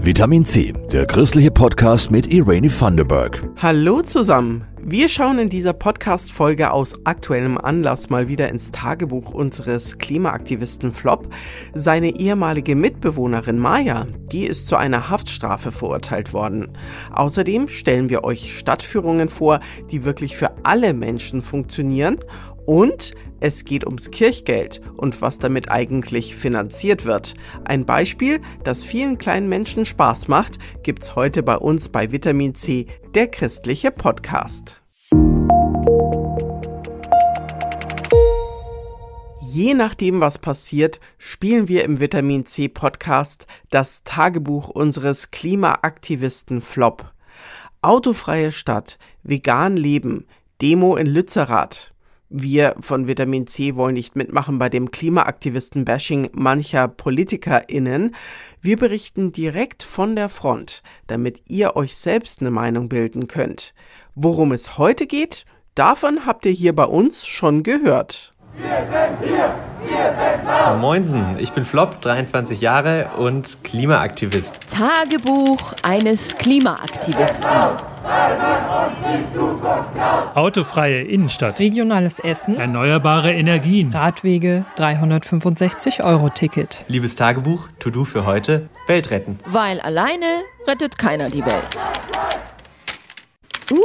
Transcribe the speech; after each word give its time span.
Vitamin 0.00 0.44
C, 0.44 0.72
der 0.92 1.06
christliche 1.06 1.50
Podcast 1.50 2.10
mit 2.10 2.32
Irene 2.32 2.68
Thunderberg. 2.68 3.42
Hallo 3.60 4.00
zusammen. 4.00 4.64
Wir 4.80 5.08
schauen 5.08 5.38
in 5.38 5.48
dieser 5.48 5.72
Podcast-Folge 5.74 6.70
aus 6.70 6.94
aktuellem 7.04 7.58
Anlass 7.58 8.08
mal 8.08 8.28
wieder 8.28 8.48
ins 8.48 8.70
Tagebuch 8.70 9.32
unseres 9.32 9.98
Klimaaktivisten 9.98 10.92
Flop. 10.92 11.28
Seine 11.74 12.18
ehemalige 12.18 12.74
Mitbewohnerin 12.76 13.58
Maya, 13.58 14.06
die 14.32 14.46
ist 14.46 14.68
zu 14.68 14.76
einer 14.76 15.10
Haftstrafe 15.10 15.72
verurteilt 15.72 16.32
worden. 16.32 16.68
Außerdem 17.12 17.68
stellen 17.68 18.08
wir 18.08 18.24
euch 18.24 18.56
Stadtführungen 18.56 19.28
vor, 19.28 19.60
die 19.90 20.04
wirklich 20.04 20.36
für 20.36 20.52
alle 20.62 20.94
Menschen 20.94 21.42
funktionieren 21.42 22.18
und 22.68 23.12
es 23.40 23.64
geht 23.64 23.86
ums 23.86 24.10
Kirchgeld 24.10 24.82
und 24.98 25.22
was 25.22 25.38
damit 25.38 25.70
eigentlich 25.70 26.36
finanziert 26.36 27.06
wird. 27.06 27.32
Ein 27.64 27.86
Beispiel, 27.86 28.42
das 28.62 28.84
vielen 28.84 29.16
kleinen 29.16 29.48
Menschen 29.48 29.86
Spaß 29.86 30.28
macht, 30.28 30.58
gibt's 30.82 31.16
heute 31.16 31.42
bei 31.42 31.56
uns 31.56 31.88
bei 31.88 32.12
Vitamin 32.12 32.54
C, 32.54 32.86
der 33.14 33.28
christliche 33.28 33.90
Podcast. 33.90 34.82
Je 39.40 39.72
nachdem, 39.72 40.20
was 40.20 40.36
passiert, 40.36 41.00
spielen 41.16 41.68
wir 41.68 41.84
im 41.84 42.00
Vitamin 42.00 42.44
C 42.44 42.68
Podcast 42.68 43.46
das 43.70 44.04
Tagebuch 44.04 44.68
unseres 44.68 45.30
Klimaaktivisten 45.30 46.60
Flop. 46.60 47.14
Autofreie 47.80 48.52
Stadt, 48.52 48.98
vegan 49.22 49.78
leben, 49.78 50.26
Demo 50.60 50.96
in 50.96 51.06
Lützerath. 51.06 51.94
Wir 52.30 52.76
von 52.80 53.08
Vitamin 53.08 53.46
C 53.46 53.74
wollen 53.74 53.94
nicht 53.94 54.14
mitmachen 54.14 54.58
bei 54.58 54.68
dem 54.68 54.90
Klimaaktivisten-Bashing 54.90 56.28
mancher 56.32 56.86
PolitikerInnen. 56.86 58.14
Wir 58.60 58.76
berichten 58.76 59.32
direkt 59.32 59.82
von 59.82 60.14
der 60.14 60.28
Front, 60.28 60.82
damit 61.06 61.40
ihr 61.48 61.74
euch 61.74 61.96
selbst 61.96 62.42
eine 62.42 62.50
Meinung 62.50 62.90
bilden 62.90 63.28
könnt. 63.28 63.72
Worum 64.14 64.52
es 64.52 64.76
heute 64.76 65.06
geht, 65.06 65.46
davon 65.74 66.26
habt 66.26 66.44
ihr 66.44 66.52
hier 66.52 66.74
bei 66.74 66.84
uns 66.84 67.26
schon 67.26 67.62
gehört. 67.62 68.34
Wir 68.60 68.68
sind 68.90 69.28
hier, 69.28 69.54
wir 69.84 70.14
sind 70.18 70.44
laut. 70.44 70.80
Moinsen, 70.80 71.36
ich 71.38 71.52
bin 71.52 71.64
Flop, 71.64 72.00
23 72.00 72.60
Jahre 72.60 73.10
und 73.16 73.62
Klimaaktivist. 73.62 74.58
Tagebuch 74.66 75.74
eines 75.84 76.36
Klimaaktivisten. 76.36 77.48
Autofreie 80.34 81.02
Innenstadt. 81.02 81.60
Regionales 81.60 82.18
Essen. 82.18 82.56
Erneuerbare 82.56 83.32
Energien. 83.32 83.92
Radwege 83.92 84.66
365 84.74 86.02
Euro 86.02 86.28
Ticket. 86.28 86.84
Liebes 86.88 87.14
Tagebuch, 87.14 87.68
To-Do 87.78 88.04
für 88.04 88.26
heute, 88.26 88.68
Welt 88.88 89.12
retten. 89.12 89.38
Weil 89.46 89.80
alleine 89.80 90.26
rettet 90.66 90.98
keiner 90.98 91.30
die 91.30 91.44
Welt. 91.44 91.76
Uh, 93.70 93.76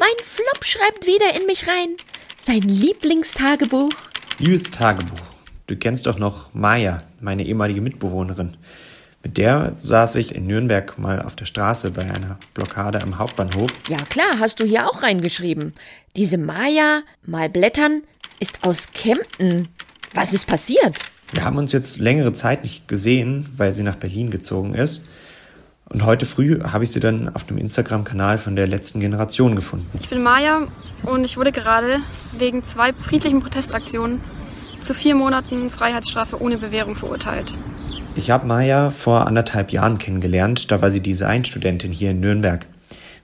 mein 0.00 0.24
Flop 0.24 0.64
schreibt 0.64 1.06
wieder 1.06 1.38
in 1.38 1.46
mich 1.46 1.68
rein. 1.68 1.96
Sein 2.46 2.60
Lieblingstagebuch. 2.60 3.90
Liebes 4.38 4.62
Tagebuch, 4.70 5.18
du 5.66 5.74
kennst 5.74 6.06
doch 6.06 6.16
noch 6.16 6.54
Maya, 6.54 6.98
meine 7.20 7.44
ehemalige 7.44 7.80
Mitbewohnerin. 7.80 8.56
Mit 9.24 9.36
der 9.36 9.74
saß 9.74 10.14
ich 10.14 10.32
in 10.32 10.46
Nürnberg 10.46 10.96
mal 10.96 11.20
auf 11.20 11.34
der 11.34 11.46
Straße 11.46 11.90
bei 11.90 12.02
einer 12.02 12.38
Blockade 12.54 13.02
am 13.02 13.18
Hauptbahnhof. 13.18 13.72
Ja 13.88 13.96
klar, 13.96 14.38
hast 14.38 14.60
du 14.60 14.64
hier 14.64 14.88
auch 14.88 15.02
reingeschrieben. 15.02 15.74
Diese 16.14 16.38
Maya, 16.38 17.02
mal 17.24 17.48
blättern, 17.48 18.02
ist 18.38 18.62
aus 18.62 18.92
Kempten. 18.94 19.66
Was 20.14 20.32
ist 20.32 20.46
passiert? 20.46 21.00
Wir 21.32 21.44
haben 21.44 21.58
uns 21.58 21.72
jetzt 21.72 21.98
längere 21.98 22.32
Zeit 22.32 22.62
nicht 22.62 22.86
gesehen, 22.86 23.48
weil 23.56 23.72
sie 23.72 23.82
nach 23.82 23.96
Berlin 23.96 24.30
gezogen 24.30 24.72
ist. 24.74 25.04
Und 25.88 26.04
heute 26.04 26.26
früh 26.26 26.60
habe 26.62 26.84
ich 26.84 26.90
sie 26.90 27.00
dann 27.00 27.28
auf 27.34 27.44
dem 27.44 27.58
Instagram-Kanal 27.58 28.38
von 28.38 28.56
der 28.56 28.66
letzten 28.66 28.98
Generation 28.98 29.54
gefunden. 29.54 29.86
Ich 30.00 30.08
bin 30.08 30.22
Maja 30.22 30.66
und 31.04 31.24
ich 31.24 31.36
wurde 31.36 31.52
gerade 31.52 32.00
wegen 32.36 32.64
zwei 32.64 32.92
friedlichen 32.92 33.40
Protestaktionen 33.40 34.20
zu 34.80 34.94
vier 34.94 35.14
Monaten 35.14 35.70
Freiheitsstrafe 35.70 36.40
ohne 36.42 36.58
Bewährung 36.58 36.96
verurteilt. 36.96 37.56
Ich 38.16 38.30
habe 38.30 38.46
Maja 38.46 38.90
vor 38.90 39.26
anderthalb 39.26 39.70
Jahren 39.70 39.98
kennengelernt. 39.98 40.72
Da 40.72 40.82
war 40.82 40.90
sie 40.90 41.00
Designstudentin 41.00 41.92
hier 41.92 42.10
in 42.10 42.20
Nürnberg. 42.20 42.66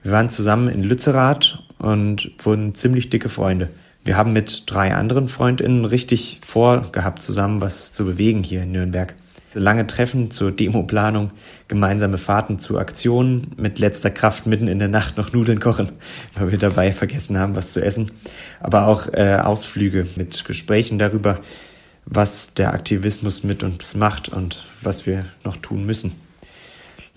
Wir 0.02 0.12
waren 0.12 0.28
zusammen 0.28 0.68
in 0.68 0.82
Lützerath 0.84 1.62
und 1.78 2.30
wurden 2.44 2.74
ziemlich 2.74 3.10
dicke 3.10 3.28
Freunde. 3.28 3.70
Wir 4.04 4.16
haben 4.16 4.32
mit 4.32 4.64
drei 4.66 4.94
anderen 4.94 5.28
Freundinnen 5.28 5.84
richtig 5.84 6.40
vorgehabt, 6.44 7.22
zusammen 7.22 7.60
was 7.60 7.92
zu 7.92 8.04
bewegen 8.04 8.42
hier 8.42 8.62
in 8.62 8.72
Nürnberg. 8.72 9.14
Lange 9.54 9.86
Treffen 9.86 10.30
zur 10.30 10.50
Demoplanung, 10.50 11.30
gemeinsame 11.68 12.18
Fahrten 12.18 12.58
zu 12.58 12.78
Aktionen, 12.78 13.52
mit 13.56 13.78
letzter 13.78 14.10
Kraft 14.10 14.46
mitten 14.46 14.68
in 14.68 14.78
der 14.78 14.88
Nacht 14.88 15.16
noch 15.16 15.32
Nudeln 15.32 15.60
kochen, 15.60 15.90
weil 16.34 16.52
wir 16.52 16.58
dabei 16.58 16.92
vergessen 16.92 17.38
haben, 17.38 17.54
was 17.54 17.72
zu 17.72 17.84
essen. 17.84 18.10
Aber 18.60 18.86
auch 18.86 19.08
äh, 19.12 19.36
Ausflüge 19.36 20.06
mit 20.16 20.44
Gesprächen 20.44 20.98
darüber, 20.98 21.38
was 22.06 22.54
der 22.54 22.72
Aktivismus 22.72 23.44
mit 23.44 23.62
uns 23.62 23.94
macht 23.94 24.28
und 24.28 24.64
was 24.82 25.06
wir 25.06 25.24
noch 25.44 25.56
tun 25.56 25.86
müssen. 25.86 26.12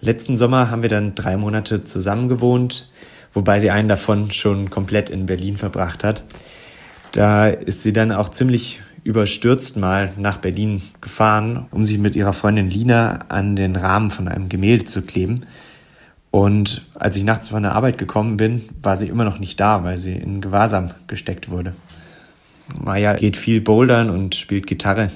Letzten 0.02 0.38
Sommer 0.38 0.69
haben 0.69 0.81
wir 0.81 0.90
dann 0.90 1.16
drei 1.16 1.38
Monate 1.38 1.84
zusammen 1.84 2.28
gewohnt, 2.28 2.91
wobei 3.34 3.59
sie 3.59 3.72
einen 3.72 3.90
davon 3.90 4.31
schon 4.31 4.69
komplett 4.69 5.09
in 5.09 5.25
Berlin 5.25 5.57
verbracht 5.57 6.03
hat. 6.03 6.25
Da 7.12 7.47
ist 7.47 7.81
sie 7.81 7.94
dann 7.94 8.12
auch 8.12 8.29
ziemlich 8.29 8.81
überstürzt 9.05 9.77
mal 9.77 10.11
nach 10.17 10.38
Berlin 10.38 10.81
gefahren, 10.99 11.67
um 11.71 11.83
sich 11.83 11.99
mit 11.99 12.16
ihrer 12.16 12.33
Freundin 12.33 12.71
Lina 12.71 13.19
an 13.29 13.55
den 13.55 13.75
Rahmen 13.75 14.09
von 14.09 14.27
einem 14.27 14.49
Gemälde 14.49 14.85
zu 14.85 15.03
kleben. 15.03 15.45
Und 16.31 16.85
als 16.95 17.16
ich 17.16 17.23
nachts 17.23 17.49
von 17.49 17.61
der 17.61 17.75
Arbeit 17.75 17.99
gekommen 17.99 18.35
bin, 18.35 18.67
war 18.81 18.97
sie 18.97 19.07
immer 19.07 19.23
noch 19.23 19.38
nicht 19.38 19.59
da, 19.59 19.83
weil 19.83 19.99
sie 19.99 20.13
in 20.16 20.41
Gewahrsam 20.41 20.89
gesteckt 21.07 21.49
wurde. 21.49 21.73
Maya 22.73 23.13
geht 23.13 23.38
viel 23.38 23.61
bouldern 23.61 24.09
und 24.09 24.33
spielt 24.33 24.66
Gitarre. 24.66 25.11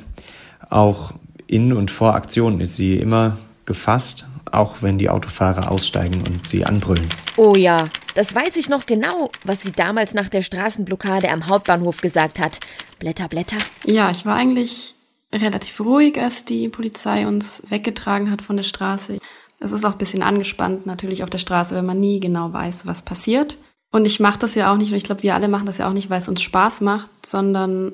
Auch 0.69 1.13
in 1.47 1.73
und 1.73 1.89
vor 1.89 2.13
Aktionen 2.13 2.61
ist 2.61 2.75
sie 2.75 2.95
immer 2.95 3.37
gefasst, 3.65 4.27
auch 4.51 4.77
wenn 4.81 4.99
die 4.99 5.09
Autofahrer 5.09 5.71
aussteigen 5.71 6.21
und 6.27 6.45
sie 6.45 6.63
anbrüllen. 6.63 7.09
Oh 7.37 7.55
ja, 7.55 7.89
das 8.15 8.33
weiß 8.33 8.57
ich 8.57 8.69
noch 8.69 8.85
genau, 8.85 9.31
was 9.43 9.61
sie 9.61 9.71
damals 9.71 10.13
nach 10.13 10.29
der 10.29 10.41
Straßenblockade 10.41 11.29
am 11.29 11.47
Hauptbahnhof 11.47 12.01
gesagt 12.01 12.39
hat. 12.39 12.59
Blätter, 12.99 13.27
Blätter. 13.27 13.57
Ja, 13.85 14.11
ich 14.11 14.25
war 14.25 14.35
eigentlich 14.35 14.95
relativ 15.31 15.79
ruhig, 15.79 16.19
als 16.19 16.45
die 16.45 16.69
Polizei 16.69 17.27
uns 17.27 17.63
weggetragen 17.69 18.31
hat 18.31 18.41
von 18.41 18.57
der 18.57 18.63
Straße. 18.63 19.19
Es 19.59 19.71
ist 19.71 19.85
auch 19.85 19.91
ein 19.91 19.97
bisschen 19.97 20.23
angespannt 20.23 20.85
natürlich 20.85 21.23
auf 21.23 21.29
der 21.29 21.37
Straße, 21.37 21.75
wenn 21.75 21.85
man 21.85 21.99
nie 21.99 22.19
genau 22.19 22.53
weiß, 22.53 22.85
was 22.85 23.01
passiert. 23.01 23.57
Und 23.91 24.05
ich 24.05 24.19
mache 24.19 24.39
das 24.39 24.55
ja 24.55 24.71
auch 24.71 24.77
nicht, 24.77 24.91
und 24.91 24.97
ich 24.97 25.03
glaube, 25.03 25.23
wir 25.23 25.35
alle 25.35 25.47
machen 25.47 25.65
das 25.65 25.79
ja 25.79 25.87
auch 25.87 25.93
nicht, 25.93 26.09
weil 26.09 26.21
es 26.21 26.29
uns 26.29 26.41
Spaß 26.41 26.81
macht, 26.81 27.09
sondern 27.25 27.93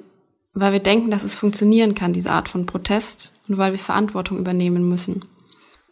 weil 0.54 0.74
wir 0.74 0.80
denken, 0.80 1.12
dass 1.12 1.24
es 1.24 1.36
funktionieren 1.36 1.96
kann, 1.96 2.14
diese 2.14 2.32
Art 2.32 2.50
von 2.50 2.66
Protest, 2.66 3.34
und 3.48 3.58
weil 3.58 3.74
wir 3.74 3.80
Verantwortung 3.80 4.38
übernehmen 4.38 4.88
müssen. 4.88 5.24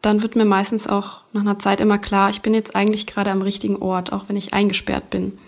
Dann 0.03 0.21
wird 0.21 0.35
mir 0.35 0.43
meistens 0.43 0.85
auch 0.85 1.21
nach 1.31 1.41
einer 1.41 1.59
Zeit 1.59 1.79
immer 1.79 1.97
klar, 1.97 2.29
ich 2.29 2.41
bin 2.41 2.53
jetzt 2.53 2.75
eigentlich 2.75 3.07
gerade 3.07 3.31
am 3.31 3.41
richtigen 3.41 3.77
Ort, 3.77 4.11
auch 4.11 4.25
wenn 4.27 4.35
ich 4.35 4.53
eingesperrt 4.53 5.09
bin. 5.09 5.39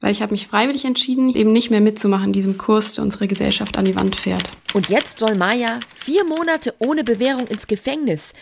Weil 0.00 0.10
ich 0.10 0.20
habe 0.20 0.32
mich 0.32 0.48
freiwillig 0.48 0.84
entschieden, 0.84 1.32
eben 1.32 1.52
nicht 1.52 1.70
mehr 1.70 1.80
mitzumachen 1.80 2.26
in 2.26 2.32
diesem 2.32 2.58
Kurs, 2.58 2.94
der 2.94 3.04
unsere 3.04 3.28
Gesellschaft 3.28 3.78
an 3.78 3.84
die 3.84 3.94
Wand 3.94 4.16
fährt. 4.16 4.50
Und 4.74 4.88
jetzt 4.88 5.20
soll 5.20 5.36
Maya 5.36 5.78
vier 5.94 6.24
Monate 6.24 6.74
ohne 6.80 7.04
Bewährung 7.04 7.46
ins 7.46 7.68
Gefängnis. 7.68 8.32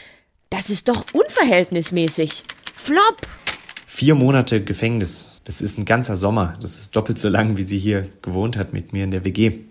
Das 0.48 0.70
ist 0.70 0.88
doch 0.88 1.04
unverhältnismäßig. 1.12 2.44
Flop! 2.74 3.26
Vier 3.86 4.14
Monate 4.14 4.64
Gefängnis. 4.64 5.42
Das 5.44 5.60
ist 5.60 5.76
ein 5.76 5.84
ganzer 5.84 6.16
Sommer. 6.16 6.56
Das 6.62 6.78
ist 6.78 6.96
doppelt 6.96 7.18
so 7.18 7.28
lang, 7.28 7.58
wie 7.58 7.64
sie 7.64 7.78
hier 7.78 8.08
gewohnt 8.22 8.56
hat 8.56 8.72
mit 8.72 8.94
mir 8.94 9.04
in 9.04 9.10
der 9.10 9.26
WG. 9.26 9.64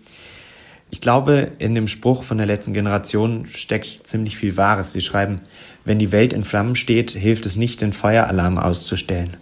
Ich 0.90 1.00
glaube, 1.00 1.52
in 1.58 1.74
dem 1.74 1.86
Spruch 1.86 2.22
von 2.22 2.38
der 2.38 2.46
letzten 2.46 2.72
Generation 2.72 3.46
steckt 3.46 4.06
ziemlich 4.06 4.36
viel 4.36 4.56
Wahres. 4.56 4.92
Sie 4.92 5.02
schreiben, 5.02 5.40
wenn 5.84 5.98
die 5.98 6.12
Welt 6.12 6.32
in 6.32 6.44
Flammen 6.44 6.76
steht, 6.76 7.10
hilft 7.10 7.44
es 7.46 7.56
nicht, 7.56 7.82
den 7.82 7.92
Feueralarm 7.92 8.58
auszustellen. 8.58 9.36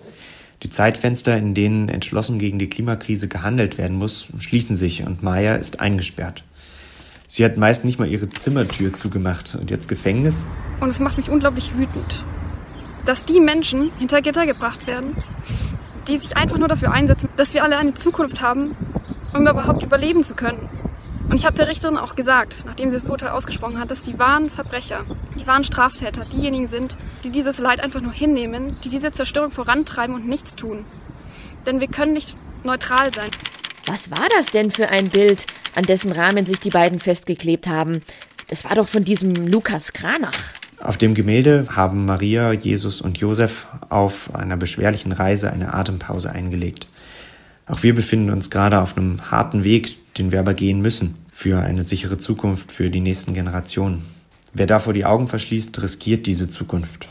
Die 0.63 0.71
Zeitfenster, 0.71 1.37
in 1.37 1.55
denen 1.55 1.89
entschlossen 1.89 2.39
gegen 2.39 2.59
die 2.59 2.69
Klimakrise 2.69 3.29
gehandelt 3.29 3.79
werden 3.79 3.97
muss, 3.97 4.29
schließen 4.39 4.75
sich 4.75 5.05
und 5.07 5.23
Maya 5.23 5.55
ist 5.55 5.81
eingesperrt. 5.81 6.43
Sie 7.29 7.45
hat 7.45 7.57
meist 7.57 7.85
nicht 7.85 7.99
mal 7.99 8.09
ihre 8.09 8.29
Zimmertür 8.29 8.93
zugemacht 8.93 9.57
und 9.61 9.71
jetzt 9.71 9.89
Gefängnis. 9.89 10.47
Und 10.81 10.89
es 10.89 10.99
macht 10.99 11.19
mich 11.19 11.29
unglaublich 11.29 11.77
wütend, 11.77 12.25
dass 13.05 13.25
die 13.25 13.41
Menschen 13.41 13.93
hinter 13.99 14.23
Gitter 14.23 14.47
gebracht 14.47 14.87
werden, 14.87 15.23
die 16.09 16.19
sich 16.19 16.37
einfach 16.37 16.59
nur 16.59 16.69
dafür 16.69 16.93
einsetzen, 16.93 17.29
dass 17.37 17.53
wir 17.55 17.63
alle 17.63 17.77
eine 17.77 17.95
Zukunft 17.95 18.41
haben, 18.41 18.77
um 19.35 19.47
überhaupt 19.47 19.83
überleben 19.83 20.23
zu 20.23 20.35
können. 20.35 20.69
Und 21.29 21.35
ich 21.35 21.45
habe 21.45 21.57
der 21.57 21.67
Richterin 21.67 21.97
auch 21.97 22.15
gesagt, 22.15 22.65
nachdem 22.67 22.91
sie 22.91 22.97
das 22.97 23.07
Urteil 23.07 23.31
ausgesprochen 23.31 23.81
hat, 23.81 23.91
dass 23.91 24.03
die 24.03 24.19
wahren 24.19 24.49
Verbrecher, 24.49 25.05
die 25.39 25.47
wahren 25.47 25.65
Straftäter 25.65 26.25
diejenigen 26.25 26.69
sind, 26.69 26.97
die 27.25 27.31
dieses 27.31 27.59
Leid 27.59 27.81
einfach 27.81 28.01
nur 28.01 28.13
hinnehmen, 28.13 28.77
die 28.85 28.91
diese 28.91 29.11
Zerstörung 29.11 29.51
vorantreiben 29.51 30.15
und 30.15 30.29
nichts 30.29 30.55
tun. 30.55 30.87
Denn 31.67 31.81
wir 31.81 31.89
können 31.89 32.13
nicht 32.13 32.37
neutral 32.65 33.13
sein. 33.13 33.31
Was 33.87 34.11
war 34.11 34.27
das 34.37 34.47
denn 34.47 34.71
für 34.71 34.89
ein 34.91 35.09
Bild, 35.09 35.47
an 35.75 35.85
dessen 35.85 36.13
Rahmen 36.13 36.47
sich 36.47 36.61
die 36.61 36.71
beiden 36.71 37.01
festgeklebt 37.01 37.67
haben? 37.67 38.03
Das 38.49 38.65
war 38.65 38.77
doch 38.77 38.89
von 38.89 39.03
diesem 39.03 39.35
Lukas 39.35 39.93
Kranach. 39.93 40.53
Auf 40.81 40.97
dem 40.97 41.15
Gemälde 41.15 41.67
haben 41.75 42.05
Maria, 42.05 42.53
Jesus 42.53 43.01
und 43.01 43.19
Josef 43.19 43.67
auf 43.89 44.33
einer 44.35 44.57
beschwerlichen 44.57 45.11
Reise 45.11 45.53
eine 45.53 45.75
Atempause 45.75 46.31
eingelegt. 46.31 46.87
Auch 47.67 47.83
wir 47.83 47.95
befinden 47.95 48.31
uns 48.31 48.51
gerade 48.51 48.81
auf 48.81 48.97
einem 48.97 49.31
harten 49.31 49.65
Weg, 49.65 49.97
den 50.17 50.33
wir 50.33 50.41
aber 50.41 50.55
gehen 50.55 50.81
müssen 50.81 51.17
für 51.33 51.61
eine 51.61 51.83
sichere 51.83 52.17
Zukunft 52.17 52.73
für 52.73 52.91
die 52.91 53.01
nächsten 53.01 53.35
Generationen. 53.35 54.05
Wer 54.55 54.67
davor 54.67 54.95
die 54.95 55.05
Augen 55.05 55.29
verschließt, 55.29 55.83
riskiert 55.83 56.27
diese 56.27 56.49
Zukunft. 56.49 57.09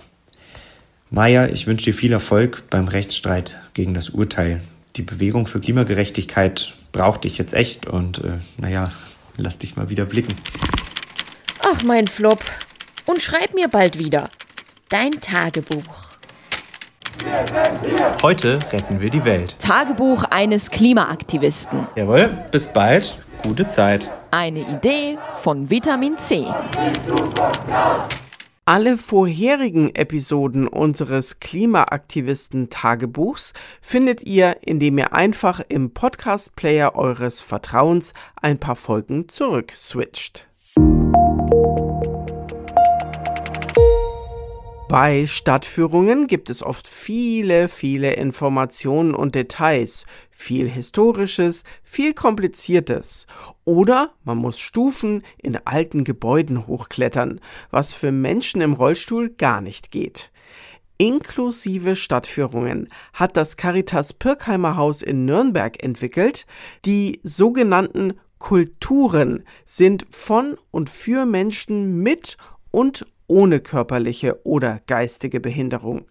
Maya, 1.11 1.47
ich 1.47 1.67
wünsche 1.67 1.85
dir 1.85 1.93
viel 1.93 2.11
Erfolg 2.11 2.63
beim 2.69 2.87
Rechtsstreit 2.87 3.55
gegen 3.73 3.93
das 3.93 4.09
Urteil. 4.09 4.61
Die 4.95 5.03
Bewegung 5.03 5.45
für 5.45 5.59
Klimagerechtigkeit 5.59 6.73
braucht 6.91 7.25
dich 7.25 7.37
jetzt 7.37 7.53
echt 7.53 7.85
und 7.85 8.23
äh, 8.23 8.37
naja, 8.57 8.89
lass 9.37 9.59
dich 9.59 9.75
mal 9.75 9.89
wieder 9.89 10.05
blicken. 10.05 10.33
Ach, 11.59 11.83
mein 11.83 12.07
Flop. 12.07 12.43
Und 13.05 13.21
schreib 13.21 13.53
mir 13.53 13.67
bald 13.67 13.99
wieder. 13.99 14.31
Dein 14.89 15.11
Tagebuch. 15.21 16.14
Heute 18.21 18.59
retten 18.71 19.01
wir 19.01 19.09
die 19.09 19.25
Welt. 19.25 19.57
Tagebuch 19.59 20.23
eines 20.25 20.69
Klimaaktivisten. 20.71 21.87
Jawohl, 21.95 22.37
bis 22.51 22.67
bald. 22.67 23.17
Gute 23.43 23.65
Zeit. 23.65 24.11
Eine 24.31 24.61
Idee 24.61 25.17
von 25.37 25.69
Vitamin 25.69 26.17
C. 26.17 26.47
Alle 28.67 28.97
vorherigen 28.97 29.93
Episoden 29.93 30.67
unseres 30.67 31.39
Klimaaktivisten-Tagebuchs 31.39 33.53
findet 33.79 34.23
ihr, 34.23 34.57
indem 34.65 34.97
ihr 34.97 35.13
einfach 35.13 35.61
im 35.69 35.93
Podcast-Player 35.93 36.95
eures 36.95 37.41
Vertrauens 37.41 38.13
ein 38.41 38.59
paar 38.59 38.75
Folgen 38.75 39.29
zurück 39.29 39.71
Bei 44.87 45.25
Stadtführungen 45.25 46.27
gibt 46.27 46.51
es 46.51 46.61
oft 46.61 46.87
viele, 46.87 47.69
viele 47.69 48.13
Informationen 48.13 49.15
und 49.15 49.33
Details, 49.33 50.05
viel 50.29 50.69
Historisches, 50.69 51.63
viel 51.83 52.13
Kompliziertes. 52.13 53.25
Oder 53.63 54.13
man 54.23 54.37
muss 54.37 54.59
Stufen 54.59 55.23
in 55.41 55.57
alten 55.65 56.03
Gebäuden 56.03 56.67
hochklettern, 56.67 57.41
was 57.71 57.95
für 57.95 58.11
Menschen 58.11 58.61
im 58.61 58.73
Rollstuhl 58.73 59.29
gar 59.29 59.59
nicht 59.59 59.89
geht. 59.89 60.31
Inklusive 60.97 61.95
Stadtführungen 61.95 62.89
hat 63.11 63.37
das 63.37 63.57
Caritas 63.57 64.13
Pirkheimer 64.13 64.77
Haus 64.77 65.01
in 65.01 65.25
Nürnberg 65.25 65.83
entwickelt. 65.83 66.45
Die 66.85 67.19
sogenannten 67.23 68.13
Kulturen 68.37 69.45
sind 69.65 70.05
von 70.11 70.57
und 70.69 70.91
für 70.91 71.25
Menschen 71.25 72.03
mit 72.03 72.37
und 72.69 73.05
ohne 73.27 73.59
körperliche 73.59 74.45
oder 74.45 74.79
geistige 74.87 75.39
Behinderung. 75.39 76.05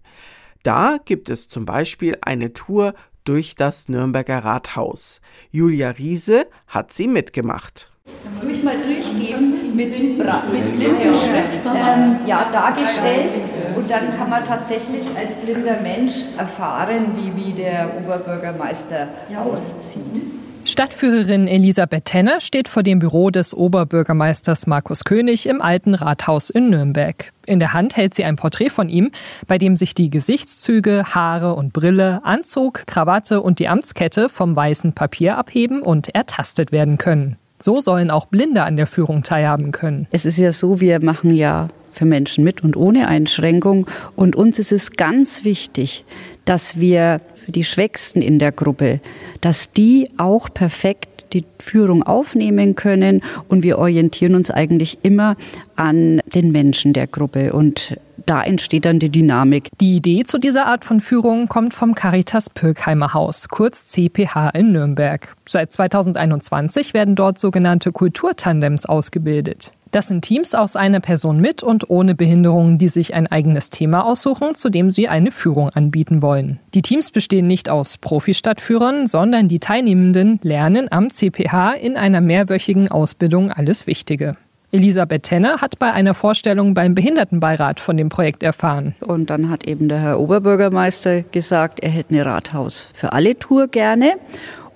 Da 0.62 0.96
gibt 1.04 1.30
es 1.30 1.48
zum 1.48 1.66
Beispiel 1.66 2.16
eine 2.22 2.52
Tour 2.52 2.94
durch 3.24 3.54
das 3.54 3.88
Nürnberger 3.88 4.38
Rathaus. 4.38 5.20
Julia 5.50 5.90
Riese 5.90 6.46
hat 6.66 6.92
sie 6.92 7.08
mitgemacht. 7.08 7.90
Dann 8.38 8.50
ich 8.50 8.62
mal 8.62 8.76
durchgeben 8.76 9.74
mit, 9.74 9.98
mit 9.98 10.76
Blindenschrift 10.76 11.66
ähm, 11.66 12.16
ja, 12.26 12.48
dargestellt 12.52 13.40
und 13.76 13.90
dann 13.90 14.16
kann 14.16 14.28
man 14.28 14.44
tatsächlich 14.44 15.04
als 15.16 15.34
blinder 15.34 15.80
Mensch 15.80 16.12
erfahren, 16.36 17.12
wie, 17.16 17.34
wie 17.34 17.52
der 17.52 17.90
Oberbürgermeister 17.98 19.08
aussieht. 19.36 20.43
Stadtführerin 20.66 21.46
Elisabeth 21.46 22.06
Tenner 22.06 22.40
steht 22.40 22.68
vor 22.68 22.82
dem 22.82 22.98
Büro 22.98 23.28
des 23.30 23.54
Oberbürgermeisters 23.54 24.66
Markus 24.66 25.04
König 25.04 25.46
im 25.46 25.60
Alten 25.60 25.94
Rathaus 25.94 26.48
in 26.48 26.70
Nürnberg. 26.70 27.32
In 27.44 27.58
der 27.58 27.74
Hand 27.74 27.98
hält 27.98 28.14
sie 28.14 28.24
ein 28.24 28.36
Porträt 28.36 28.70
von 28.70 28.88
ihm, 28.88 29.10
bei 29.46 29.58
dem 29.58 29.76
sich 29.76 29.94
die 29.94 30.08
Gesichtszüge, 30.08 31.04
Haare 31.14 31.54
und 31.54 31.74
Brille, 31.74 32.22
Anzug, 32.24 32.86
Krawatte 32.86 33.42
und 33.42 33.58
die 33.58 33.68
Amtskette 33.68 34.30
vom 34.30 34.56
weißen 34.56 34.94
Papier 34.94 35.36
abheben 35.36 35.82
und 35.82 36.14
ertastet 36.14 36.72
werden 36.72 36.96
können. 36.96 37.36
So 37.60 37.80
sollen 37.80 38.10
auch 38.10 38.24
Blinde 38.26 38.62
an 38.62 38.76
der 38.76 38.86
Führung 38.86 39.22
teilhaben 39.22 39.70
können. 39.70 40.06
Es 40.12 40.24
ist 40.24 40.38
ja 40.38 40.54
so, 40.54 40.80
wir 40.80 41.04
machen 41.04 41.34
ja 41.34 41.68
für 41.92 42.06
Menschen 42.06 42.42
mit 42.42 42.64
und 42.64 42.76
ohne 42.76 43.06
Einschränkung. 43.06 43.86
Und 44.16 44.34
uns 44.34 44.58
ist 44.58 44.72
es 44.72 44.92
ganz 44.92 45.44
wichtig, 45.44 46.04
dass 46.44 46.80
wir 46.80 47.20
für 47.44 47.52
die 47.52 47.64
Schwächsten 47.64 48.22
in 48.22 48.38
der 48.38 48.52
Gruppe, 48.52 49.00
dass 49.40 49.72
die 49.72 50.08
auch 50.16 50.52
perfekt 50.52 51.26
die 51.32 51.44
Führung 51.58 52.02
aufnehmen 52.02 52.74
können. 52.74 53.22
Und 53.48 53.62
wir 53.62 53.78
orientieren 53.78 54.34
uns 54.34 54.50
eigentlich 54.50 54.98
immer 55.02 55.36
an 55.76 56.20
den 56.34 56.52
Menschen 56.52 56.92
der 56.92 57.06
Gruppe. 57.06 57.52
Und 57.52 57.96
da 58.26 58.42
entsteht 58.42 58.84
dann 58.84 58.98
die 58.98 59.10
Dynamik. 59.10 59.70
Die 59.80 59.96
Idee 59.96 60.24
zu 60.24 60.38
dieser 60.38 60.66
Art 60.66 60.84
von 60.84 61.00
Führung 61.00 61.48
kommt 61.48 61.74
vom 61.74 61.94
Caritas 61.94 62.50
Pirkheimer 62.50 63.14
Haus, 63.14 63.48
kurz 63.48 63.88
CPH 63.88 64.50
in 64.50 64.72
Nürnberg. 64.72 65.34
Seit 65.46 65.72
2021 65.72 66.94
werden 66.94 67.14
dort 67.14 67.38
sogenannte 67.38 67.92
Kulturtandems 67.92 68.86
ausgebildet. 68.86 69.72
Das 69.94 70.08
sind 70.08 70.22
Teams 70.22 70.56
aus 70.56 70.74
einer 70.74 70.98
Person 70.98 71.38
mit 71.40 71.62
und 71.62 71.88
ohne 71.88 72.16
Behinderung, 72.16 72.78
die 72.78 72.88
sich 72.88 73.14
ein 73.14 73.28
eigenes 73.28 73.70
Thema 73.70 74.04
aussuchen, 74.04 74.56
zu 74.56 74.68
dem 74.68 74.90
sie 74.90 75.06
eine 75.06 75.30
Führung 75.30 75.68
anbieten 75.68 76.20
wollen. 76.20 76.58
Die 76.74 76.82
Teams 76.82 77.12
bestehen 77.12 77.46
nicht 77.46 77.68
aus 77.68 77.98
Profi-Stadtführern, 77.98 79.06
sondern 79.06 79.46
die 79.46 79.60
Teilnehmenden 79.60 80.40
lernen 80.42 80.88
am 80.90 81.10
CPH 81.10 81.74
in 81.74 81.96
einer 81.96 82.20
mehrwöchigen 82.20 82.90
Ausbildung 82.90 83.52
alles 83.52 83.86
Wichtige. 83.86 84.36
Elisabeth 84.74 85.22
Tenner 85.22 85.60
hat 85.60 85.78
bei 85.78 85.92
einer 85.92 86.14
Vorstellung 86.14 86.74
beim 86.74 86.96
Behindertenbeirat 86.96 87.78
von 87.78 87.96
dem 87.96 88.08
Projekt 88.08 88.42
erfahren. 88.42 88.96
Und 88.98 89.30
dann 89.30 89.48
hat 89.48 89.68
eben 89.68 89.88
der 89.88 90.00
Herr 90.00 90.18
Oberbürgermeister 90.18 91.22
gesagt, 91.22 91.78
er 91.78 91.90
hätte 91.90 92.12
eine 92.12 92.26
Rathaus 92.26 92.88
für 92.92 93.12
alle 93.12 93.38
Tour 93.38 93.68
gerne. 93.68 94.14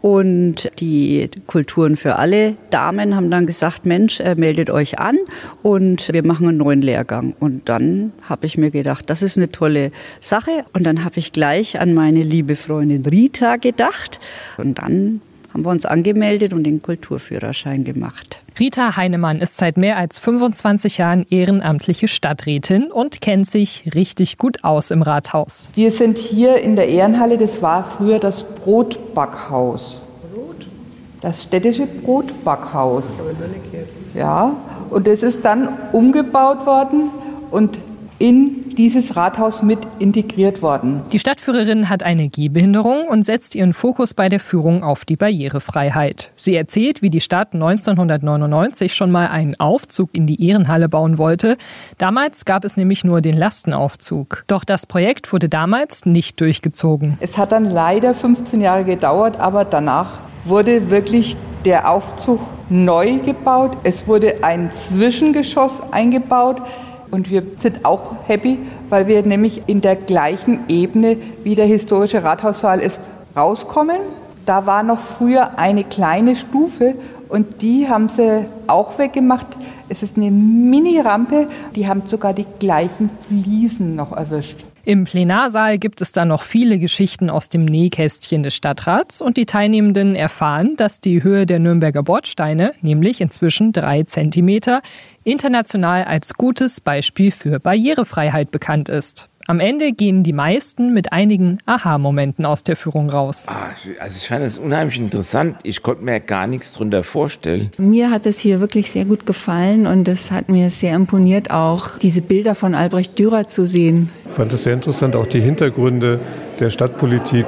Und 0.00 0.70
die 0.78 1.28
Kulturen 1.48 1.96
für 1.96 2.14
alle 2.14 2.54
Damen 2.70 3.16
haben 3.16 3.28
dann 3.32 3.46
gesagt, 3.46 3.86
Mensch, 3.86 4.20
äh, 4.20 4.36
meldet 4.36 4.70
euch 4.70 5.00
an 5.00 5.16
und 5.64 6.12
wir 6.12 6.24
machen 6.24 6.46
einen 6.46 6.58
neuen 6.58 6.82
Lehrgang. 6.82 7.34
Und 7.40 7.68
dann 7.68 8.12
habe 8.28 8.46
ich 8.46 8.56
mir 8.56 8.70
gedacht, 8.70 9.10
das 9.10 9.22
ist 9.22 9.36
eine 9.36 9.50
tolle 9.50 9.90
Sache. 10.20 10.64
Und 10.72 10.84
dann 10.84 11.04
habe 11.04 11.18
ich 11.18 11.32
gleich 11.32 11.80
an 11.80 11.94
meine 11.94 12.22
liebe 12.22 12.54
Freundin 12.54 13.04
Rita 13.04 13.56
gedacht. 13.56 14.20
Und 14.58 14.78
dann 14.78 15.22
haben 15.58 15.64
wir 15.64 15.70
uns 15.70 15.86
angemeldet 15.86 16.52
und 16.52 16.62
den 16.62 16.82
Kulturführerschein 16.82 17.82
gemacht. 17.82 18.42
Rita 18.60 18.96
Heinemann 18.96 19.40
ist 19.40 19.56
seit 19.56 19.76
mehr 19.76 19.96
als 19.96 20.20
25 20.20 20.98
Jahren 20.98 21.26
ehrenamtliche 21.28 22.06
Stadträtin 22.06 22.92
und 22.92 23.20
kennt 23.20 23.48
sich 23.48 23.90
richtig 23.92 24.38
gut 24.38 24.62
aus 24.62 24.92
im 24.92 25.02
Rathaus. 25.02 25.68
Wir 25.74 25.90
sind 25.90 26.16
hier 26.16 26.60
in 26.60 26.76
der 26.76 26.88
Ehrenhalle, 26.88 27.38
das 27.38 27.60
war 27.60 27.84
früher 27.84 28.20
das 28.20 28.54
Brotbackhaus. 28.54 30.02
Das 31.20 31.42
städtische 31.42 31.86
Brotbackhaus. 31.86 33.20
Ja, 34.14 34.54
und 34.90 35.08
das 35.08 35.24
ist 35.24 35.44
dann 35.44 35.70
umgebaut 35.90 36.66
worden 36.66 37.10
und 37.50 37.78
in 38.18 38.74
dieses 38.74 39.16
Rathaus 39.16 39.62
mit 39.62 39.78
integriert 39.98 40.60
worden. 40.60 41.02
Die 41.12 41.18
Stadtführerin 41.18 41.88
hat 41.88 42.02
eine 42.02 42.28
Gehbehinderung 42.28 43.06
und 43.08 43.24
setzt 43.24 43.54
ihren 43.54 43.74
Fokus 43.74 44.14
bei 44.14 44.28
der 44.28 44.40
Führung 44.40 44.82
auf 44.82 45.04
die 45.04 45.16
Barrierefreiheit. 45.16 46.32
Sie 46.36 46.54
erzählt, 46.54 47.00
wie 47.02 47.10
die 47.10 47.20
Stadt 47.20 47.54
1999 47.54 48.94
schon 48.94 49.10
mal 49.10 49.28
einen 49.28 49.58
Aufzug 49.60 50.10
in 50.14 50.26
die 50.26 50.44
Ehrenhalle 50.44 50.88
bauen 50.88 51.18
wollte. 51.18 51.56
Damals 51.98 52.44
gab 52.44 52.64
es 52.64 52.76
nämlich 52.76 53.04
nur 53.04 53.20
den 53.20 53.36
Lastenaufzug. 53.36 54.44
Doch 54.48 54.64
das 54.64 54.86
Projekt 54.86 55.32
wurde 55.32 55.48
damals 55.48 56.04
nicht 56.06 56.40
durchgezogen. 56.40 57.18
Es 57.20 57.38
hat 57.38 57.52
dann 57.52 57.64
leider 57.64 58.14
15 58.14 58.60
Jahre 58.60 58.84
gedauert, 58.84 59.38
aber 59.38 59.64
danach 59.64 60.20
wurde 60.44 60.90
wirklich 60.90 61.36
der 61.64 61.90
Aufzug 61.90 62.40
neu 62.68 63.18
gebaut. 63.18 63.76
Es 63.82 64.06
wurde 64.06 64.42
ein 64.42 64.70
Zwischengeschoss 64.72 65.80
eingebaut. 65.92 66.62
Und 67.10 67.30
wir 67.30 67.42
sind 67.56 67.84
auch 67.84 68.16
happy, 68.26 68.58
weil 68.88 69.06
wir 69.06 69.22
nämlich 69.22 69.62
in 69.66 69.80
der 69.80 69.96
gleichen 69.96 70.60
Ebene, 70.68 71.16
wie 71.42 71.54
der 71.54 71.66
historische 71.66 72.22
Rathaussaal 72.22 72.80
ist, 72.80 73.00
rauskommen. 73.34 73.98
Da 74.44 74.66
war 74.66 74.82
noch 74.82 74.98
früher 74.98 75.58
eine 75.58 75.84
kleine 75.84 76.34
Stufe 76.34 76.94
und 77.28 77.62
die 77.62 77.88
haben 77.88 78.08
sie 78.08 78.46
auch 78.66 78.98
weggemacht. 78.98 79.46
Es 79.88 80.02
ist 80.02 80.16
eine 80.16 80.30
Mini-Rampe, 80.30 81.48
die 81.74 81.86
haben 81.86 82.02
sogar 82.04 82.32
die 82.32 82.46
gleichen 82.58 83.10
Fliesen 83.26 83.94
noch 83.94 84.12
erwischt. 84.12 84.64
Im 84.84 85.04
Plenarsaal 85.04 85.78
gibt 85.78 86.00
es 86.00 86.12
dann 86.12 86.28
noch 86.28 86.42
viele 86.42 86.78
Geschichten 86.78 87.30
aus 87.30 87.48
dem 87.48 87.64
Nähkästchen 87.64 88.42
des 88.42 88.54
Stadtrats 88.54 89.20
und 89.20 89.36
die 89.36 89.46
Teilnehmenden 89.46 90.14
erfahren, 90.14 90.76
dass 90.76 91.00
die 91.00 91.22
Höhe 91.22 91.46
der 91.46 91.58
Nürnberger 91.58 92.02
Bordsteine, 92.02 92.72
nämlich 92.80 93.20
inzwischen 93.20 93.72
drei 93.72 94.04
Zentimeter, 94.04 94.80
international 95.24 96.04
als 96.04 96.34
gutes 96.34 96.80
Beispiel 96.80 97.30
für 97.30 97.60
Barrierefreiheit 97.60 98.50
bekannt 98.50 98.88
ist. 98.88 99.28
Am 99.50 99.60
Ende 99.60 99.92
gehen 99.92 100.24
die 100.24 100.34
meisten 100.34 100.92
mit 100.92 101.14
einigen 101.14 101.56
Aha-Momenten 101.64 102.44
aus 102.44 102.64
der 102.64 102.76
Führung 102.76 103.08
raus. 103.08 103.46
Ah, 103.48 103.70
also 103.98 104.18
ich 104.18 104.28
fand 104.28 104.44
es 104.44 104.58
unheimlich 104.58 104.98
interessant. 104.98 105.56
Ich 105.62 105.82
konnte 105.82 106.04
mir 106.04 106.20
gar 106.20 106.46
nichts 106.46 106.74
drunter 106.74 107.02
vorstellen. 107.02 107.70
Mir 107.78 108.10
hat 108.10 108.26
es 108.26 108.38
hier 108.38 108.60
wirklich 108.60 108.90
sehr 108.90 109.06
gut 109.06 109.24
gefallen 109.24 109.86
und 109.86 110.06
es 110.06 110.32
hat 110.32 110.50
mir 110.50 110.68
sehr 110.68 110.94
imponiert, 110.94 111.50
auch 111.50 111.96
diese 111.96 112.20
Bilder 112.20 112.54
von 112.54 112.74
Albrecht 112.74 113.18
Dürer 113.18 113.48
zu 113.48 113.66
sehen. 113.66 114.10
Ich 114.26 114.32
fand 114.32 114.52
es 114.52 114.64
sehr 114.64 114.74
interessant, 114.74 115.16
auch 115.16 115.26
die 115.26 115.40
Hintergründe 115.40 116.20
der 116.60 116.68
Stadtpolitik 116.68 117.46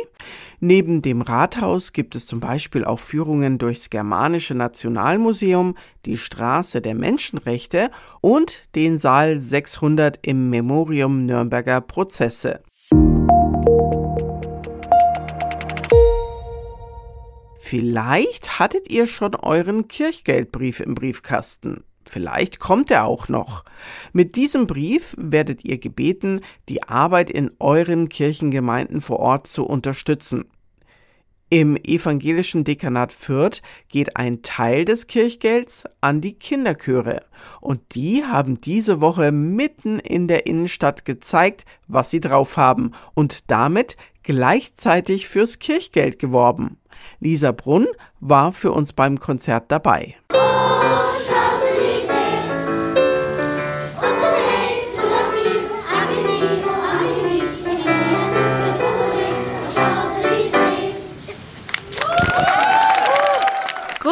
Neben 0.61 1.03
dem 1.03 1.21
Rathaus 1.21 1.93
gibt 1.93 2.17
es 2.17 2.25
zum 2.25 2.41
Beispiel 2.41 2.87
auch 2.87 2.99
Führungen 2.99 3.59
durchs 3.59 3.91
Germanische 3.91 4.55
Nationalmuseum, 4.55 5.77
die 6.07 6.17
Straße 6.17 6.81
der 6.81 6.95
Menschenrechte 6.95 7.91
und 8.23 8.75
den 8.75 8.97
Saal 8.97 9.39
600 9.39 10.21
im 10.23 10.49
Memorium 10.49 11.27
Nürnberger 11.27 11.83
Prozesse. 11.83 12.63
Vielleicht 17.69 18.59
hattet 18.59 18.91
ihr 18.91 19.07
schon 19.07 19.35
euren 19.35 19.89
Kirchgeldbrief 19.89 20.81
im 20.81 20.95
Briefkasten. 20.95 21.85
Vielleicht 22.03 22.61
kommt 22.61 22.91
er 22.91 23.05
auch 23.05 23.29
noch. 23.29 23.63
Mit 24.15 24.37
diesem 24.37 24.67
Brief 24.67 25.15
werdet 25.19 25.67
ihr 25.67 25.77
gebeten, 25.77 26.41
die 26.71 26.85
Arbeit 26.85 27.29
in 27.29 27.51
euren 27.59 28.09
Kirchengemeinden 28.09 29.03
vor 29.03 29.19
Ort 29.19 29.49
zu 29.49 29.67
unterstützen. 29.67 30.47
Im 31.51 31.77
evangelischen 31.77 32.65
Dekanat 32.65 33.11
Fürth 33.11 33.63
geht 33.89 34.19
ein 34.19 34.43
Teil 34.43 34.85
des 34.85 35.07
Kirchgelds 35.07 35.85
an 36.03 36.21
die 36.21 36.35
Kinderchöre 36.35 37.23
und 37.63 37.95
die 37.95 38.23
haben 38.23 38.61
diese 38.61 39.01
Woche 39.01 39.33
mitten 39.33 39.99
in 39.99 40.29
der 40.29 40.47
Innenstadt 40.47 41.07
gezeigt, 41.07 41.65
was 41.87 42.11
sie 42.11 42.21
drauf 42.21 42.59
haben 42.59 42.93
und 43.15 43.51
damit 43.51 43.97
gleichzeitig 44.23 45.27
fürs 45.27 45.59
Kirchgeld 45.59 46.19
geworben. 46.19 46.77
Lisa 47.19 47.53
Brunn 47.53 47.87
war 48.21 48.53
für 48.53 48.73
uns 48.73 48.93
beim 48.93 49.19
Konzert 49.19 49.73
dabei. 49.73 50.17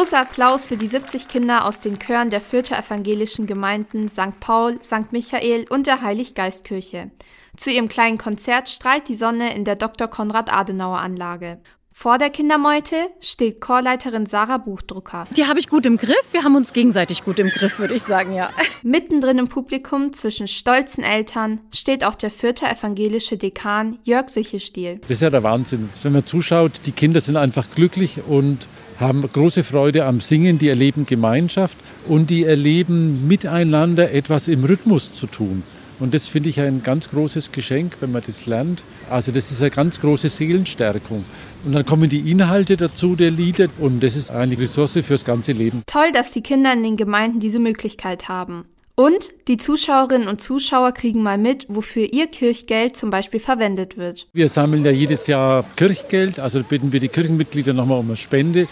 Großer 0.07 0.21
Applaus 0.21 0.67
für 0.67 0.77
die 0.77 0.87
70 0.87 1.27
Kinder 1.27 1.65
aus 1.65 1.81
den 1.81 1.99
Chören 1.99 2.29
der 2.29 2.39
Fürther 2.39 2.79
evangelischen 2.79 3.45
Gemeinden 3.45 4.07
St. 4.07 4.39
Paul, 4.39 4.81
St. 4.81 5.11
Michael 5.11 5.65
und 5.69 5.85
der 5.85 6.01
Heiliggeistkirche. 6.01 7.11
Zu 7.57 7.71
ihrem 7.71 7.89
kleinen 7.89 8.17
Konzert 8.17 8.69
strahlt 8.69 9.09
die 9.09 9.15
Sonne 9.15 9.53
in 9.53 9.65
der 9.65 9.75
Dr. 9.75 10.07
Konrad 10.07 10.49
Adenauer 10.53 10.99
Anlage. 10.99 11.59
Vor 11.91 12.17
der 12.17 12.29
Kindermeute 12.29 12.95
steht 13.19 13.59
Chorleiterin 13.59 14.25
Sarah 14.25 14.59
Buchdrucker. 14.59 15.27
Die 15.35 15.45
habe 15.45 15.59
ich 15.59 15.67
gut 15.67 15.85
im 15.85 15.97
Griff. 15.97 16.31
Wir 16.31 16.45
haben 16.45 16.55
uns 16.55 16.71
gegenseitig 16.71 17.25
gut 17.25 17.37
im 17.39 17.49
Griff, 17.49 17.77
würde 17.77 17.95
ich 17.95 18.03
sagen, 18.03 18.33
ja. 18.33 18.51
Mittendrin 18.83 19.39
im 19.39 19.49
Publikum 19.49 20.13
zwischen 20.13 20.47
stolzen 20.47 21.03
Eltern 21.03 21.59
steht 21.75 22.05
auch 22.05 22.15
der 22.15 22.31
vierte 22.31 22.65
evangelische 22.65 23.35
Dekan 23.35 23.99
Jörg 24.03 24.29
Sichelstiel. 24.29 24.99
Das 25.01 25.11
ist 25.11 25.21
ja 25.21 25.29
der 25.29 25.43
Wahnsinn. 25.43 25.89
Wenn 26.01 26.13
man 26.13 26.25
zuschaut, 26.25 26.79
die 26.85 26.93
Kinder 26.93 27.19
sind 27.19 27.35
einfach 27.35 27.67
glücklich 27.75 28.21
und 28.25 28.69
haben 28.99 29.21
große 29.21 29.63
Freude 29.63 30.05
am 30.05 30.19
Singen, 30.19 30.57
die 30.57 30.69
erleben 30.69 31.05
Gemeinschaft 31.05 31.77
und 32.07 32.29
die 32.29 32.43
erleben 32.43 33.27
miteinander 33.27 34.11
etwas 34.11 34.47
im 34.47 34.63
Rhythmus 34.63 35.13
zu 35.13 35.27
tun. 35.27 35.63
Und 35.99 36.13
das 36.13 36.27
finde 36.27 36.49
ich 36.49 36.59
ein 36.59 36.83
ganz 36.83 37.09
großes 37.09 37.51
Geschenk, 37.51 37.97
wenn 38.01 38.11
man 38.11 38.21
das 38.25 38.45
lernt. 38.45 38.83
Also 39.09 39.31
das 39.31 39.51
ist 39.51 39.61
eine 39.61 39.71
ganz 39.71 39.99
große 39.99 40.29
Seelenstärkung. 40.29 41.25
Und 41.65 41.73
dann 41.73 41.85
kommen 41.85 42.07
die 42.07 42.29
Inhalte 42.29 42.77
dazu 42.77 43.15
der 43.15 43.31
Lieder 43.31 43.67
und 43.79 44.03
das 44.03 44.15
ist 44.15 44.29
eine 44.29 44.59
Ressource 44.59 44.99
fürs 45.01 45.25
ganze 45.25 45.53
Leben. 45.53 45.81
Toll, 45.87 46.11
dass 46.13 46.31
die 46.31 46.41
Kinder 46.41 46.71
in 46.73 46.83
den 46.83 46.97
Gemeinden 46.97 47.39
diese 47.39 47.59
Möglichkeit 47.59 48.29
haben. 48.29 48.65
Und 48.99 49.29
die 49.47 49.57
Zuschauerinnen 49.57 50.27
und 50.27 50.41
Zuschauer 50.41 50.91
kriegen 50.91 51.21
mal 51.21 51.37
mit, 51.37 51.67
wofür 51.69 52.11
ihr 52.11 52.25
Kirchgeld 52.25 52.97
zum 52.97 53.11
Beispiel 53.11 53.39
verwendet 53.39 53.95
wird. 53.95 54.25
Wir 54.33 54.49
sammeln 54.49 54.83
ja 54.83 54.89
jedes 54.89 55.27
Jahr 55.27 55.65
Kirchgeld, 55.75 56.39
also 56.39 56.63
bitten 56.63 56.91
wir 56.91 56.99
die 56.99 57.07
Kirchenmitglieder 57.07 57.73
nochmal 57.73 57.99
um 57.99 58.07
eine 58.07 58.17
Spende. 58.17 58.67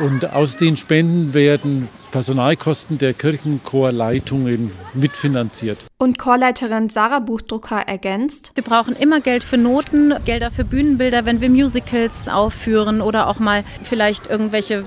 Und 0.00 0.32
aus 0.32 0.56
den 0.56 0.76
Spenden 0.76 1.32
werden 1.32 1.88
Personalkosten 2.10 2.98
der 2.98 3.14
Kirchenchorleitungen 3.14 4.72
mitfinanziert. 4.94 5.78
Und 5.96 6.18
Chorleiterin 6.18 6.88
Sarah 6.88 7.20
Buchdrucker 7.20 7.82
ergänzt. 7.82 8.50
Wir 8.54 8.64
brauchen 8.64 8.96
immer 8.96 9.20
Geld 9.20 9.44
für 9.44 9.58
Noten, 9.58 10.12
Gelder 10.24 10.50
für 10.50 10.64
Bühnenbilder, 10.64 11.24
wenn 11.24 11.40
wir 11.40 11.50
Musicals 11.50 12.26
aufführen 12.26 13.00
oder 13.00 13.28
auch 13.28 13.38
mal 13.38 13.62
vielleicht 13.84 14.28
irgendwelche 14.28 14.86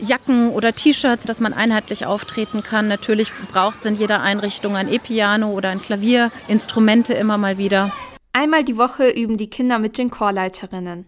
Jacken 0.00 0.50
oder 0.50 0.74
T-Shirts, 0.74 1.24
dass 1.24 1.40
man 1.40 1.52
einheitlich 1.52 2.06
auftreten 2.06 2.62
kann. 2.62 2.88
Natürlich 2.88 3.30
braucht 3.50 3.80
es 3.80 3.86
in 3.86 3.96
jeder 3.96 4.22
Einrichtung 4.22 4.76
ein 4.76 4.92
E-Piano 4.92 5.50
oder 5.50 5.70
ein 5.70 5.82
Klavier, 5.82 6.30
Instrumente 6.48 7.14
immer 7.14 7.38
mal 7.38 7.58
wieder. 7.58 7.92
Einmal 8.32 8.64
die 8.64 8.76
Woche 8.76 9.08
üben 9.08 9.36
die 9.36 9.48
Kinder 9.48 9.78
mit 9.78 9.98
den 9.98 10.10
Chorleiterinnen. 10.10 11.06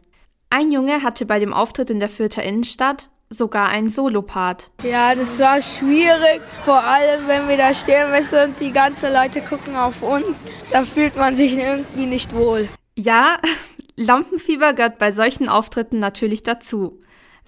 Ein 0.50 0.73
Junge 0.73 1.02
hatte 1.02 1.26
bei 1.26 1.38
dem 1.38 1.52
Auftritt 1.52 1.90
in 1.90 2.00
der 2.00 2.09
Fürther 2.09 2.42
Innenstadt 2.42 3.11
sogar 3.30 3.68
ein 3.68 3.88
Solopart. 3.88 4.71
Ja, 4.83 5.14
das 5.14 5.38
war 5.38 5.61
schwierig, 5.61 6.40
vor 6.64 6.83
allem 6.83 7.28
wenn 7.28 7.49
wir 7.49 7.57
da 7.57 7.75
stehen 7.75 8.11
müssen 8.11 8.50
und 8.50 8.61
die 8.61 8.73
ganzen 8.73 9.12
Leute 9.12 9.42
gucken 9.42 9.76
auf 9.76 10.02
uns. 10.02 10.38
Da 10.71 10.85
fühlt 10.85 11.16
man 11.16 11.37
sich 11.37 11.57
irgendwie 11.57 12.07
nicht 12.07 12.35
wohl. 12.35 12.68
Ja, 12.97 13.37
Lampenfieber 13.97 14.73
gehört 14.73 14.99
bei 14.99 15.12
solchen 15.12 15.49
Auftritten 15.49 15.99
natürlich 15.99 16.42
dazu. 16.42 17.00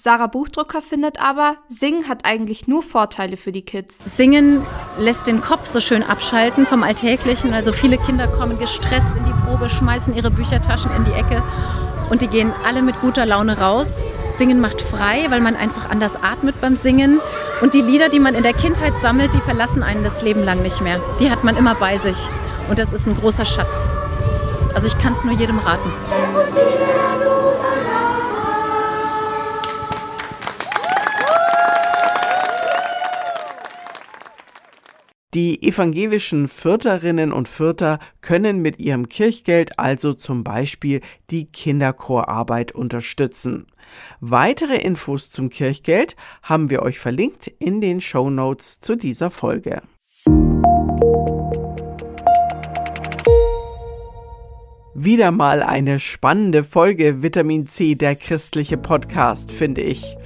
Sarah 0.03 0.29
Buchdrucker 0.29 0.81
findet 0.81 1.21
aber, 1.21 1.57
Singen 1.69 2.09
hat 2.09 2.25
eigentlich 2.25 2.67
nur 2.67 2.83
Vorteile 2.83 3.37
für 3.37 3.53
die 3.53 3.61
Kids. 3.61 3.99
Singen 4.07 4.63
lässt 4.99 5.27
den 5.27 5.43
Kopf 5.43 5.67
so 5.67 5.79
schön 5.79 6.03
abschalten 6.03 6.65
vom 6.65 6.83
Alltäglichen. 6.83 7.53
Also 7.53 7.75
viele 7.75 7.99
Kinder 7.99 8.27
kommen 8.27 8.59
gestresst 8.59 9.15
in 9.15 9.27
die 9.27 9.45
Probe, 9.45 9.69
schmeißen 9.69 10.17
ihre 10.17 10.31
Büchertaschen 10.31 10.91
in 10.97 11.05
die 11.05 11.13
Ecke 11.13 11.43
und 12.09 12.23
die 12.23 12.29
gehen 12.29 12.51
alle 12.65 12.81
mit 12.81 12.99
guter 13.03 13.27
Laune 13.27 13.59
raus. 13.59 13.89
Singen 14.39 14.59
macht 14.63 14.81
frei, 14.81 15.27
weil 15.29 15.43
man 15.43 15.55
einfach 15.55 15.91
anders 15.91 16.17
atmet 16.23 16.59
beim 16.63 16.77
Singen. 16.77 17.21
Und 17.61 17.75
die 17.75 17.83
Lieder, 17.83 18.09
die 18.09 18.21
man 18.21 18.35
in 18.35 18.43
der 18.43 18.55
Kindheit 18.55 18.95
sammelt, 19.03 19.35
die 19.35 19.41
verlassen 19.43 19.83
einen 19.83 20.03
das 20.03 20.23
Leben 20.23 20.43
lang 20.45 20.63
nicht 20.63 20.81
mehr. 20.81 20.99
Die 21.21 21.31
hat 21.31 21.45
man 21.45 21.59
immer 21.59 21.75
bei 21.75 21.99
sich. 21.99 22.17
Und 22.71 22.79
das 22.79 22.95
ist 22.95 23.07
ein 23.07 23.17
großer 23.17 23.45
Schatz. 23.45 23.91
Also 24.75 24.87
ich 24.87 24.97
kann 24.97 25.13
es 25.13 25.25
nur 25.25 25.35
jedem 25.35 25.59
raten. 25.59 25.93
Die 35.33 35.63
evangelischen 35.63 36.49
Vierterinnen 36.49 37.33
und 37.33 37.49
Vierter 37.49 38.01
können 38.21 38.63
mit 38.63 38.81
ihrem 38.81 39.09
Kirchgeld 39.09 39.79
also 39.79 40.13
zum 40.13 40.43
Beispiel 40.43 41.03
die 41.31 41.45
Kinderchorarbeit 41.45 42.73
unterstützen. 42.73 43.69
Weitere 44.19 44.79
Infos 44.79 45.31
zum 45.31 45.49
Kirchgeld 45.49 46.17
haben 46.43 46.69
wir 46.69 46.83
euch 46.83 46.99
verlinkt 46.99 47.47
in 47.61 47.81
den 47.81 48.01
Show 48.01 48.29
Notes 48.29 48.81
zu 48.81 48.97
dieser 48.97 49.31
Folge. 49.31 49.83
Wieder 54.95 55.31
mal 55.31 55.63
eine 55.63 56.01
spannende 56.01 56.65
Folge 56.65 57.23
Vitamin 57.23 57.69
C, 57.69 57.95
der 57.95 58.17
christliche 58.17 58.77
Podcast, 58.77 59.53
finde 59.53 59.83
ich. 59.83 60.17